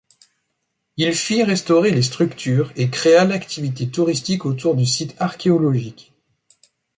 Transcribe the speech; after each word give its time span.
Il 0.97 1.13
fit 1.13 1.43
restaurer 1.43 1.91
les 1.91 2.01
structures 2.01 2.71
et 2.75 2.89
créa 2.89 3.23
l'activité 3.23 3.87
touristique 3.87 4.45
autour 4.47 4.73
du 4.73 4.83
site 4.87 5.13
archéologique. 5.19 6.11